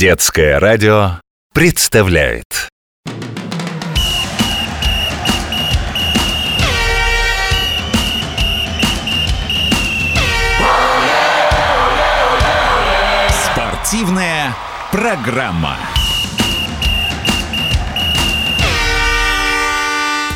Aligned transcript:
Детское 0.00 0.58
радио 0.58 1.20
представляет 1.52 2.46
Спортивная 13.44 14.56
программа. 14.90 15.76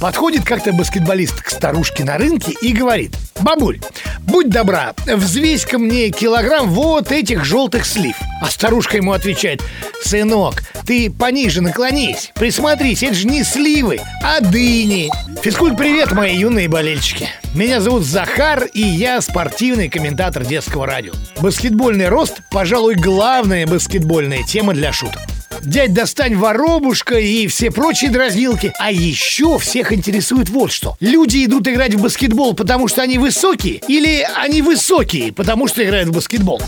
Подходит 0.00 0.44
как-то 0.44 0.72
баскетболист 0.72 1.42
к 1.42 1.50
старушке 1.50 2.04
на 2.04 2.16
рынке 2.16 2.52
и 2.62 2.72
говорит 2.72 3.14
Бабуль, 3.40 3.80
будь 4.20 4.48
добра, 4.48 4.94
взвесь-ка 5.06 5.78
мне 5.78 6.08
килограмм 6.08 6.70
вот 6.70 7.12
этих 7.12 7.44
желтых 7.44 7.84
слив 7.84 8.16
А 8.40 8.50
старушка 8.50 8.96
ему 8.96 9.12
отвечает 9.12 9.62
Сынок, 10.02 10.62
ты 10.86 11.10
пониже 11.10 11.60
наклонись 11.60 12.32
Присмотрись, 12.34 13.02
это 13.02 13.12
же 13.12 13.26
не 13.26 13.44
сливы, 13.44 14.00
а 14.24 14.40
дыни 14.40 15.10
Физкульт, 15.42 15.76
привет, 15.76 16.12
мои 16.12 16.36
юные 16.36 16.68
болельщики. 16.68 17.28
Меня 17.54 17.80
зовут 17.80 18.04
Захар, 18.04 18.64
и 18.64 18.82
я 18.82 19.22
спортивный 19.22 19.88
комментатор 19.88 20.44
детского 20.44 20.86
радио. 20.86 21.12
Баскетбольный 21.40 22.08
рост, 22.08 22.42
пожалуй, 22.50 22.94
главная 22.94 23.66
баскетбольная 23.66 24.42
тема 24.42 24.74
для 24.74 24.92
шуток 24.92 25.20
дядь 25.64 25.94
достань 25.94 26.36
воробушка 26.36 27.16
и 27.16 27.46
все 27.46 27.70
прочие 27.70 28.10
дразнилки. 28.10 28.72
А 28.78 28.90
еще 28.90 29.58
всех 29.58 29.92
интересует 29.92 30.48
вот 30.48 30.72
что. 30.72 30.96
Люди 31.00 31.44
идут 31.44 31.68
играть 31.68 31.94
в 31.94 32.02
баскетбол, 32.02 32.54
потому 32.54 32.88
что 32.88 33.02
они 33.02 33.18
высокие, 33.18 33.80
или 33.88 34.26
они 34.36 34.62
высокие, 34.62 35.32
потому 35.32 35.68
что 35.68 35.84
играют 35.84 36.08
в 36.08 36.12
баскетбол? 36.12 36.60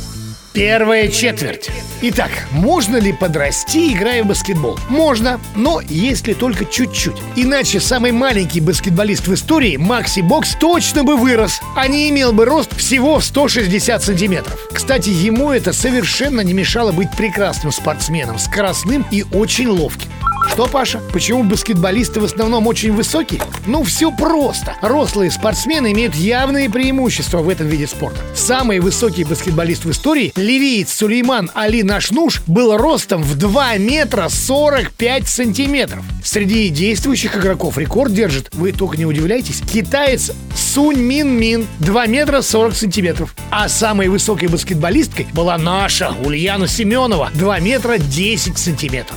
Первая 0.52 1.09
четверть. 1.09 1.70
Итак, 2.02 2.30
можно 2.51 2.98
ли 2.98 3.15
подрасти, 3.15 3.95
играя 3.95 4.23
в 4.23 4.27
баскетбол? 4.27 4.79
Можно, 4.91 5.41
но 5.57 5.80
если 5.88 6.35
только 6.35 6.66
чуть-чуть. 6.66 7.16
Иначе 7.37 7.80
самый 7.80 8.13
маленький 8.13 8.60
баскетболист 8.60 9.29
в 9.29 9.32
истории, 9.32 9.79
Макси 9.79 10.21
Бокс, 10.21 10.54
точно 10.60 11.04
бы 11.04 11.16
вырос, 11.16 11.63
а 11.74 11.88
не 11.88 12.10
имел 12.10 12.35
бы 12.35 12.45
рост 12.45 12.76
всего 12.76 13.18
в 13.18 13.24
160 13.24 14.02
сантиметров. 14.02 14.59
Кстати, 14.71 15.09
ему 15.09 15.52
это 15.52 15.73
совершенно 15.73 16.43
не 16.43 16.52
мешало 16.52 16.93
быть 16.93 17.09
прекрасным 17.16 17.73
спортсменом, 17.73 18.38
скоростным 18.38 19.07
и 19.10 19.24
очень 19.32 19.69
ловким. 19.69 20.10
Что, 20.52 20.66
Паша? 20.66 21.00
Почему 21.14 21.45
баскетболисты 21.45 22.20
в 22.20 22.24
основном 22.24 22.66
очень 22.66 22.92
высокие? 22.92 23.40
Ну, 23.66 23.84
все 23.84 24.12
просто. 24.12 24.76
Рослые 24.82 25.30
спортсмены 25.30 25.92
имеют 25.92 26.14
явные 26.14 26.68
преимущества 26.68 27.38
в 27.38 27.48
этом 27.48 27.68
виде 27.68 27.86
спорта. 27.86 28.18
Самый 28.34 28.78
высокий 28.80 29.24
баскетболист 29.24 29.86
в 29.86 29.90
истории, 29.90 30.30
ливиец 30.36 30.92
Сулейман 30.92 31.50
Али 31.54 31.82
Нашнуш, 31.82 32.42
был 32.46 32.76
ростом 32.76 33.23
в 33.23 33.38
2 33.38 33.78
метра 33.78 34.28
45 34.28 35.26
сантиметров. 35.26 36.04
Среди 36.23 36.68
действующих 36.68 37.34
игроков 37.34 37.78
рекорд 37.78 38.12
держит, 38.12 38.50
вы 38.52 38.73
только 38.73 38.98
не 38.98 39.06
удивляйтесь, 39.06 39.62
китаец 39.62 40.32
Сунь 40.54 41.00
Мин 41.00 41.30
Мин 41.30 41.66
2 41.78 42.06
метра 42.08 42.42
40 42.42 42.74
сантиметров. 42.74 43.34
А 43.50 43.70
самой 43.70 44.08
высокой 44.08 44.48
баскетболисткой 44.48 45.28
была 45.32 45.56
наша 45.56 46.12
Ульяна 46.23 46.68
Семенова 46.68 47.30
2 47.32 47.60
метра 47.60 47.96
10 47.96 48.58
сантиметров. 48.58 49.16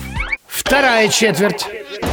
Вторая 0.56 1.10
четверть. 1.10 1.68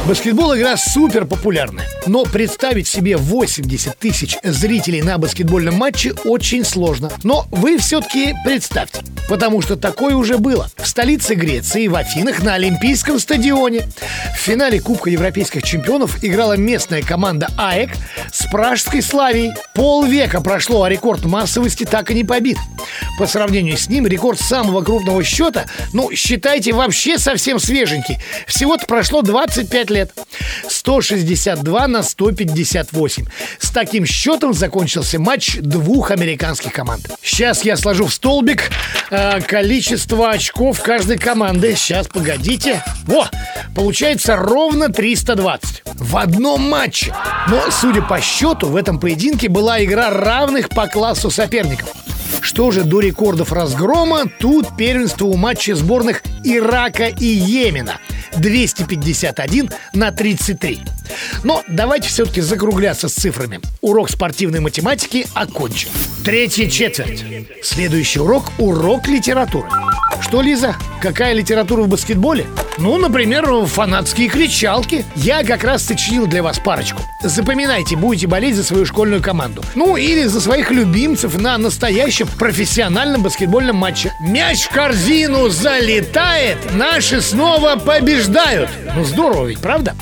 Баскетбол 0.07 0.57
игра 0.57 0.75
супер 0.75 1.23
популярная. 1.23 1.87
Но 2.07 2.25
представить 2.25 2.89
себе 2.89 3.15
80 3.15 3.97
тысяч 3.97 4.37
зрителей 4.43 5.01
на 5.01 5.17
баскетбольном 5.17 5.75
матче 5.75 6.13
очень 6.25 6.65
сложно. 6.65 7.09
Но 7.23 7.45
вы 7.51 7.77
все-таки 7.77 8.35
представьте. 8.43 8.99
Потому 9.29 9.61
что 9.61 9.77
такое 9.77 10.15
уже 10.15 10.37
было. 10.37 10.69
В 10.75 10.85
столице 10.85 11.35
Греции, 11.35 11.87
в 11.87 11.95
Афинах, 11.95 12.43
на 12.43 12.55
Олимпийском 12.55 13.17
стадионе. 13.17 13.87
В 14.35 14.37
финале 14.37 14.81
Кубка 14.81 15.09
Европейских 15.09 15.63
чемпионов 15.63 16.21
играла 16.21 16.57
местная 16.57 17.01
команда 17.01 17.47
АЭК 17.57 17.91
с 18.33 18.45
пражской 18.51 19.01
славией. 19.01 19.53
Полвека 19.73 20.41
прошло, 20.41 20.83
а 20.83 20.89
рекорд 20.89 21.23
массовости 21.23 21.85
так 21.85 22.11
и 22.11 22.13
не 22.13 22.25
побит. 22.25 22.57
По 23.17 23.25
сравнению 23.25 23.77
с 23.77 23.87
ним 23.87 24.05
рекорд 24.05 24.41
самого 24.41 24.81
крупного 24.81 25.23
счета, 25.23 25.65
ну, 25.93 26.11
считайте, 26.13 26.73
вообще 26.73 27.17
совсем 27.17 27.59
свеженький. 27.59 28.17
Всего-то 28.45 28.85
прошло 28.85 29.21
25 29.21 29.89
лет. 29.93 30.11
162 30.67 31.87
на 31.87 32.03
158. 32.03 33.25
С 33.59 33.71
таким 33.71 34.05
счетом 34.05 34.53
закончился 34.53 35.19
матч 35.19 35.57
двух 35.59 36.11
американских 36.11 36.73
команд. 36.73 37.09
Сейчас 37.21 37.63
я 37.63 37.77
сложу 37.77 38.07
в 38.07 38.13
столбик 38.13 38.71
э, 39.09 39.41
количество 39.41 40.31
очков 40.31 40.81
каждой 40.81 41.17
команды. 41.17 41.75
Сейчас, 41.75 42.07
погодите. 42.07 42.83
Во, 43.05 43.29
получается 43.75 44.35
ровно 44.35 44.89
320. 44.89 45.83
В 45.85 46.17
одном 46.17 46.61
матче. 46.69 47.13
Но, 47.47 47.71
судя 47.71 48.01
по 48.01 48.19
счету, 48.21 48.67
в 48.67 48.75
этом 48.75 48.99
поединке 48.99 49.49
была 49.49 49.83
игра 49.83 50.09
равных 50.09 50.69
по 50.69 50.87
классу 50.87 51.29
соперников. 51.29 51.89
Что 52.41 52.71
же 52.71 52.83
до 52.83 52.99
рекордов 52.99 53.51
разгрома, 53.51 54.25
тут 54.39 54.75
первенство 54.77 55.25
у 55.25 55.35
матча 55.35 55.75
сборных 55.75 56.23
Ирака 56.43 57.07
и 57.07 57.25
Йемена. 57.25 57.99
251 58.37 59.69
на 59.93 60.11
33. 60.11 60.81
Но 61.43 61.63
давайте 61.67 62.09
все-таки 62.09 62.41
закругляться 62.41 63.07
с 63.07 63.13
цифрами. 63.13 63.61
Урок 63.81 64.09
спортивной 64.09 64.59
математики 64.59 65.27
окончен. 65.33 65.89
Третья 66.23 66.69
четверть. 66.69 67.23
Следующий 67.61 68.19
урок– 68.19 68.51
урок 68.57 69.07
литературы. 69.07 69.69
Что, 70.23 70.41
Лиза, 70.41 70.75
какая 71.01 71.33
литература 71.33 71.83
в 71.83 71.89
баскетболе? 71.89 72.47
Ну, 72.77 72.97
например, 72.97 73.65
фанатские 73.65 74.29
кричалки. 74.29 75.05
Я 75.15 75.43
как 75.43 75.65
раз 75.65 75.83
сочинил 75.83 76.27
для 76.27 76.41
вас 76.41 76.59
парочку. 76.59 77.03
Запоминайте, 77.21 77.97
будете 77.97 78.25
болеть 78.25 78.55
за 78.55 78.63
свою 78.63 78.85
школьную 78.85 79.21
команду. 79.21 79.63
Ну, 79.75 79.97
или 79.97 80.23
за 80.23 80.39
своих 80.39 80.71
любимцев 80.71 81.37
на 81.39 81.57
настоящем 81.57 82.27
профессиональном 82.39 83.21
баскетбольном 83.21 83.75
матче. 83.75 84.13
Мяч 84.21 84.63
в 84.63 84.69
корзину 84.69 85.49
залетает, 85.49 86.57
наши 86.73 87.21
снова 87.21 87.75
побеждают. 87.75 88.69
Ну, 88.95 89.03
здорово 89.03 89.47
ведь, 89.47 89.59
правда? 89.59 89.93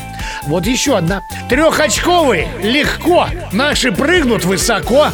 Вот 0.47 0.65
еще 0.65 0.97
одна. 0.97 1.21
Трехочковые. 1.49 2.49
Легко. 2.61 3.27
Наши 3.51 3.91
прыгнут 3.91 4.45
высоко. 4.45 5.07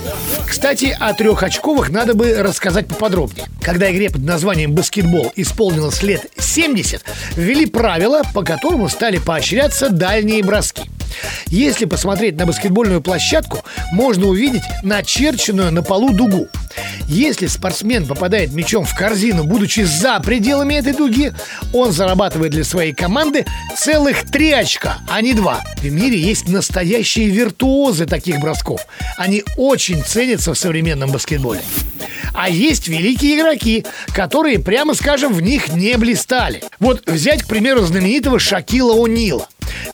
Кстати, 0.48 0.96
о 1.00 1.14
трехочковых 1.14 1.90
надо 1.90 2.14
бы 2.14 2.36
рассказать 2.42 2.88
поподробнее. 2.88 3.46
Когда 3.62 3.92
игре 3.92 4.10
под 4.10 4.24
названием 4.24 4.74
баскетбол 4.74 5.32
исполнилось 5.36 6.02
лет 6.04 6.26
70, 6.38 7.04
ввели 7.36 7.66
правила, 7.66 8.22
по 8.34 8.44
которому 8.44 8.90
стали 8.90 9.18
поощряться 9.18 9.90
дальние 9.90 10.44
броски. 10.44 10.84
Если 11.47 11.85
посмотреть 11.85 12.38
на 12.38 12.45
баскетбольную 12.45 13.01
площадку, 13.01 13.63
можно 13.91 14.28
увидеть 14.28 14.63
начерченную 14.83 15.72
на 15.72 15.81
полу 15.81 16.11
дугу. 16.13 16.47
Если 17.07 17.47
спортсмен 17.47 18.05
попадает 18.05 18.53
мячом 18.53 18.85
в 18.85 18.95
корзину, 18.95 19.44
будучи 19.44 19.81
за 19.81 20.19
пределами 20.19 20.75
этой 20.75 20.94
дуги, 20.94 21.33
он 21.73 21.91
зарабатывает 21.91 22.51
для 22.51 22.63
своей 22.63 22.94
команды 22.94 23.45
целых 23.78 24.29
три 24.29 24.51
очка, 24.51 24.97
а 25.09 25.22
не 25.22 25.33
два. 25.33 25.63
В 25.78 25.89
мире 25.89 26.19
есть 26.19 26.47
настоящие 26.50 27.29
виртуозы 27.29 28.05
таких 28.05 28.39
бросков. 28.39 28.85
Они 29.17 29.44
очень 29.57 30.03
ценятся 30.03 30.53
в 30.53 30.59
современном 30.59 31.11
баскетболе. 31.11 31.61
А 32.34 32.49
есть 32.49 32.88
великие 32.88 33.39
игроки, 33.39 33.85
которые, 34.13 34.59
прямо 34.59 34.94
скажем, 34.94 35.34
в 35.34 35.41
них 35.41 35.69
не 35.69 35.97
блистали. 35.97 36.63
Вот 36.79 37.09
взять, 37.09 37.44
к 37.44 37.47
примеру, 37.47 37.81
знаменитого 37.81 38.38
Шакила 38.38 38.94
О'Нила. 38.94 39.47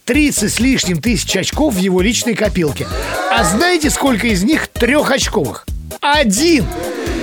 30 0.05 0.51
с 0.51 0.59
лишним 0.59 1.01
тысяч 1.01 1.35
очков 1.35 1.75
в 1.75 1.77
его 1.77 2.01
личной 2.01 2.35
копилке. 2.35 2.87
А 3.31 3.43
знаете, 3.43 3.89
сколько 3.89 4.27
из 4.27 4.43
них 4.43 4.67
трехочковых? 4.67 5.65
Один! 6.01 6.65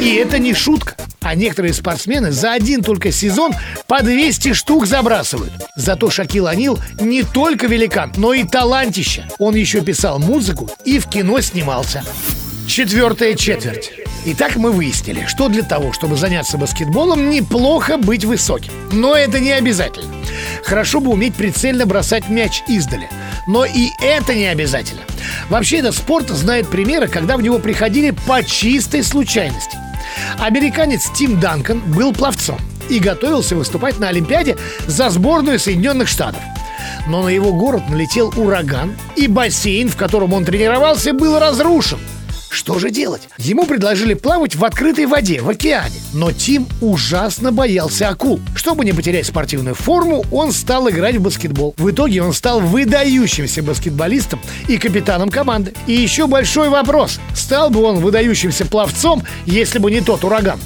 И 0.01 0.15
это 0.15 0.39
не 0.39 0.55
шутка. 0.55 0.97
А 1.21 1.35
некоторые 1.35 1.75
спортсмены 1.75 2.33
за 2.33 2.53
один 2.53 2.83
только 2.83 3.13
сезон 3.13 3.53
по 3.87 4.03
200 4.03 4.55
штук 4.55 4.87
забрасывают. 4.87 5.53
Зато 5.77 6.09
Шакил 6.09 6.47
Анил 6.47 6.79
не 6.99 7.23
только 7.23 7.67
великан, 7.67 8.13
но 8.17 8.33
и 8.33 8.45
талантище. 8.45 9.27
Он 9.39 9.55
еще 9.55 9.83
писал 9.83 10.19
музыку 10.19 10.71
и 10.87 10.99
в 10.99 11.09
кино 11.09 11.41
снимался. 11.43 12.03
Четвертая 12.67 13.35
четверть. 13.35 13.93
Итак, 14.25 14.57
мы 14.57 14.73
выяснили, 14.73 15.27
что 15.27 15.49
для 15.49 15.63
того, 15.63 15.93
чтобы 15.93 16.17
заняться 16.17 16.57
баскетболом, 16.57 17.29
неплохо 17.29 17.99
быть 17.99 18.25
высоким. 18.25 18.73
Но 18.93 19.15
это 19.15 19.41
не 19.41 19.53
обязательно. 19.53 20.20
Хорошо 20.65 21.01
бы 21.01 21.11
уметь 21.11 21.35
прицельно 21.35 21.87
бросать 21.87 22.29
мяч 22.29 22.63
издали. 22.69 23.09
Но 23.47 23.65
и 23.65 23.91
это 24.01 24.35
не 24.35 24.47
обязательно. 24.47 25.03
Вообще, 25.49 25.79
этот 25.79 25.95
спорт 25.95 26.29
знает 26.29 26.69
примеры, 26.69 27.09
когда 27.09 27.37
в 27.37 27.43
него 27.43 27.59
приходили 27.59 28.11
по 28.11 28.43
чистой 28.43 29.03
случайности. 29.03 29.77
Американец 30.39 31.11
Тим 31.11 31.41
Данкан 31.41 31.81
был 31.81 32.13
пловцом 32.13 32.59
и 32.89 32.99
готовился 32.99 33.57
выступать 33.57 33.99
на 33.99 34.09
Олимпиаде 34.09 34.57
за 34.87 35.11
сборную 35.11 35.59
Соединенных 35.59 36.09
Штатов. 36.09 36.43
Но 37.07 37.23
на 37.23 37.29
его 37.29 37.53
город 37.53 37.89
налетел 37.89 38.33
ураган, 38.37 38.97
и 39.17 39.27
бассейн, 39.27 39.89
в 39.89 39.97
котором 39.97 40.33
он 40.33 40.45
тренировался, 40.45 41.13
был 41.13 41.39
разрушен– 41.39 41.99
Что 42.51 42.81
же 42.81 42.91
делать? 42.91 43.23
Ему 43.39 43.65
предложили 43.65 44.15
плавать 44.15 44.57
в 44.57 44.65
открытой 44.65 45.07
воде, 45.07 45.41
в 45.41 45.49
океане. 45.49 45.95
Но 46.13 46.33
Тим 46.33 46.67
ужасно 46.81 47.53
боялся 47.53 48.09
акул. 48.09 48.41
Чтобы 48.57 48.85
не 48.85 48.93
потерять 48.93 49.27
спортивную 49.27 49.77
форму, 49.77 50.25
он 50.33 50.51
стал 50.53 50.91
играть 50.91 51.15
в 51.15 51.23
баскетбол. 51.23 51.75
В 51.79 51.91
итоге 51.91 52.23
он 52.23 52.33
стал 52.33 52.61
выдающимся 52.61 53.63
баскетболистом 53.63 54.41
и 54.67 54.79
капитаном 54.79 55.31
команды. 55.31 55.75
И 55.87 55.93
еще 55.93 56.27
большой 56.27 56.71
вопрос. 56.71 57.21
Стал 57.37 57.71
бы 57.71 57.83
он 57.85 58.01
выдающимся 58.01 58.67
пловцом, 58.67 59.23
если 59.47 59.79
бы 59.79 59.93
не 59.93 60.01
тот 60.01 60.25
ураган? 60.25 60.59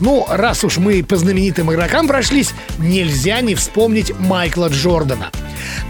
Ну, 0.00 0.26
раз 0.28 0.64
уж 0.64 0.78
мы 0.78 1.02
по 1.02 1.16
знаменитым 1.16 1.72
игрокам 1.72 2.06
прошлись, 2.06 2.52
нельзя 2.78 3.40
не 3.40 3.54
вспомнить 3.54 4.12
Майкла 4.18 4.68
Джордана. 4.68 5.30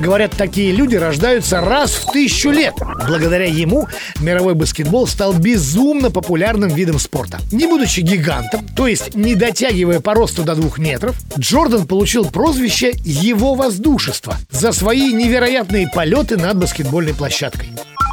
Говорят, 0.00 0.32
такие 0.36 0.72
люди 0.72 0.96
рождаются 0.96 1.60
раз 1.60 1.92
в 1.92 2.12
тысячу 2.12 2.50
лет. 2.50 2.74
Благодаря 3.06 3.46
ему 3.46 3.88
мировой 4.20 4.54
баскетбол 4.54 5.06
стал 5.06 5.32
безумно 5.32 6.10
популярным 6.10 6.70
видом 6.70 6.98
спорта. 6.98 7.38
Не 7.52 7.66
будучи 7.66 8.00
гигантом, 8.00 8.66
то 8.76 8.86
есть 8.86 9.14
не 9.14 9.34
дотягивая 9.34 10.00
по 10.00 10.14
росту 10.14 10.44
до 10.44 10.54
двух 10.54 10.78
метров, 10.78 11.16
Джордан 11.38 11.86
получил 11.86 12.26
прозвище 12.26 12.92
«Его 13.04 13.54
воздушество» 13.54 14.36
за 14.50 14.72
свои 14.72 15.12
невероятные 15.12 15.88
полеты 15.92 16.36
над 16.36 16.58
баскетбольной 16.58 17.14
площадкой. 17.14 17.68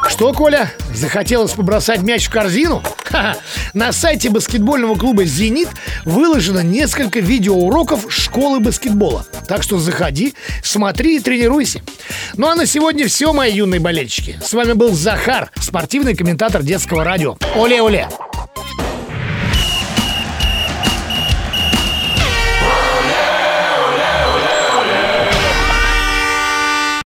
Что, 0.08 0.32
Коля, 0.34 0.72
захотелось 0.94 1.52
побросать 1.52 2.02
мяч 2.02 2.28
в 2.28 2.30
корзину? 2.30 2.82
Ха-ха. 3.04 3.36
На 3.74 3.92
сайте 3.92 4.30
баскетбольного 4.30 4.96
клуба 4.96 5.26
«Зенит» 5.26 5.70
выложено 6.06 6.60
несколько 6.60 7.20
видеоуроков 7.20 8.06
школы 8.10 8.60
баскетбола. 8.60 9.26
Так 9.48 9.64
что 9.64 9.78
заходи, 9.78 10.34
смотри 10.64 11.18
и 11.18 11.20
тренируйся. 11.20 11.82
Ну 12.38 12.48
а 12.48 12.56
на 12.56 12.66
сегодня 12.66 13.08
все, 13.08 13.34
мои 13.34 13.54
юные 13.54 13.80
болельщики. 13.80 14.40
С 14.44 14.54
вами 14.54 14.74
был 14.74 14.94
Захар, 14.94 15.52
спортивный 15.60 16.16
комментатор 16.16 16.64
детского 16.64 17.04
радио. 17.04 17.38
Оле-оле! 17.56 18.08